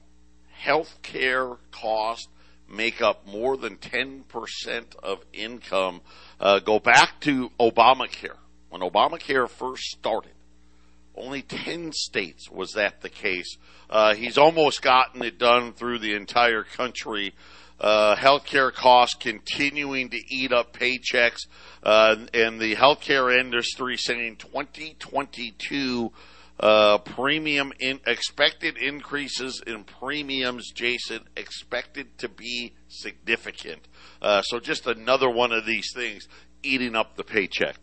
[0.62, 2.28] Healthcare costs
[2.68, 6.02] make up more than 10% of income.
[6.38, 8.36] Uh, go back to Obamacare
[8.76, 10.34] when Obamacare first started,
[11.16, 13.58] only 10 states was that the case.
[13.90, 17.34] Uh, he's almost gotten it done through the entire country.
[17.80, 21.48] Uh, healthcare costs continuing to eat up paychecks,
[21.84, 26.12] uh, and the healthcare industry saying 2022
[26.60, 33.88] uh, premium in expected increases in premiums, Jason, expected to be significant.
[34.22, 36.28] Uh, so just another one of these things
[36.62, 37.78] eating up the paycheck.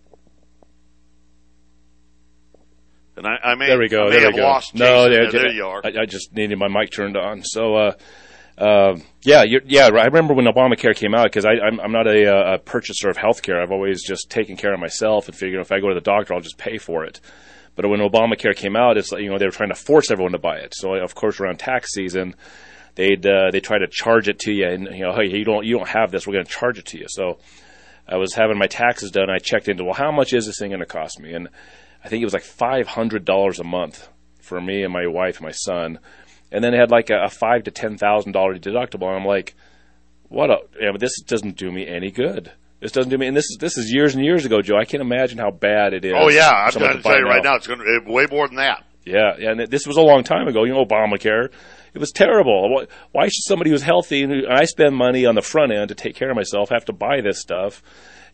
[3.16, 4.06] And I, I may, there we go.
[4.06, 4.44] I there have we go.
[4.44, 5.32] lost no, Jason.
[5.32, 5.82] there, there you are.
[5.84, 7.42] I, I just needed my mic turned on.
[7.42, 7.92] So, uh,
[8.56, 9.86] uh, yeah, you're, yeah.
[9.86, 13.16] I remember when Obamacare came out because I'm, I'm not a, uh, a purchaser of
[13.16, 13.62] health care.
[13.62, 16.34] I've always just taken care of myself and figured if I go to the doctor,
[16.34, 17.20] I'll just pay for it.
[17.74, 20.32] But when Obamacare came out, it's like you know they were trying to force everyone
[20.32, 20.74] to buy it.
[20.76, 22.34] So of course around tax season,
[22.94, 25.64] they'd uh, they try to charge it to you, and you know hey you don't
[25.64, 27.06] you don't have this, we're going to charge it to you.
[27.08, 27.38] So
[28.06, 29.30] I was having my taxes done.
[29.30, 31.48] I checked into well how much is this thing going to cost me, and
[32.04, 34.08] I think it was like five hundred dollars a month
[34.40, 35.98] for me and my wife and my son,
[36.50, 39.06] and then it had like a, a five to ten thousand dollar deductible.
[39.08, 39.54] And I'm like,
[40.28, 40.50] what?
[40.50, 42.50] A, yeah, but this doesn't do me any good.
[42.80, 43.28] This doesn't do me.
[43.28, 44.76] And this is this is years and years ago, Joe.
[44.76, 46.14] I can't imagine how bad it is.
[46.16, 48.56] Oh yeah, I'm trying to tell you right now, it's going to way more than
[48.56, 48.84] that.
[49.04, 50.64] Yeah, yeah, and this was a long time ago.
[50.64, 51.50] You know, Obamacare.
[51.94, 52.72] It was terrible.
[52.74, 55.94] Why- Why should somebody who's healthy and I spend money on the front end to
[55.94, 57.82] take care of myself have to buy this stuff?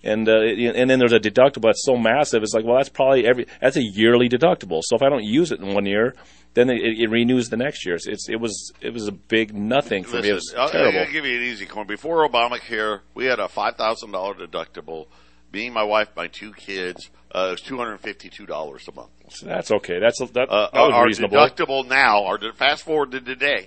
[0.04, 2.42] And uh, and then there's a deductible that's so massive.
[2.44, 4.80] It's like, well, that's probably every that's a yearly deductible.
[4.84, 6.14] So if I don't use it in one year,
[6.54, 7.96] then it, it renews the next year.
[7.96, 10.28] It's it was it was a big nothing for me.
[10.28, 11.00] It was Listen, I'll, terrible.
[11.00, 11.88] I'll give you an easy one.
[11.88, 15.06] Before Obamacare, we had a five thousand dollar deductible,
[15.50, 17.10] Being my wife, my two kids.
[17.34, 19.10] Uh, it was two hundred fifty-two dollars a month.
[19.30, 19.98] So that's okay.
[19.98, 21.38] That's that, that Uh, was our reasonable.
[21.38, 23.66] deductible now, our fast forward to today,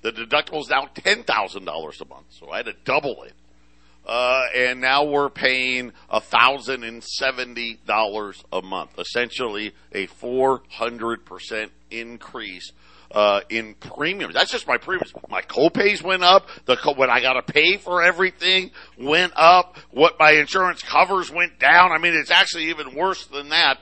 [0.00, 2.26] the deductible is now ten thousand dollars a month.
[2.30, 3.34] So I had to double it,
[4.06, 8.98] uh, and now we're paying a thousand and seventy dollars a month.
[8.98, 12.72] Essentially, a four hundred percent increase.
[13.10, 14.32] Uh, in premiums.
[14.32, 15.12] That's just my premiums.
[15.28, 16.48] My copays went up.
[16.64, 19.76] The co- what I got to pay for everything went up.
[19.90, 21.92] What my insurance covers went down.
[21.92, 23.80] I mean, it's actually even worse than that.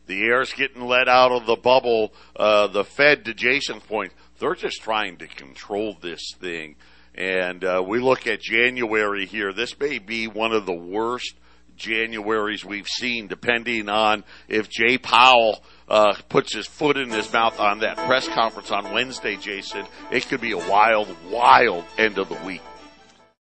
[0.07, 2.13] the air's getting let out of the bubble.
[2.37, 6.77] Uh, the Fed, to Jason's point, they're just trying to control this thing.
[7.15, 9.53] And uh, we look at January here.
[9.53, 11.35] This may be one of the worst
[11.79, 17.59] Januaries we've seen, depending on if Jay Powell uh, puts his foot in his mouth
[17.59, 19.87] on that press conference on Wednesday, Jason.
[20.11, 22.63] It could be a wild, wild end of the week.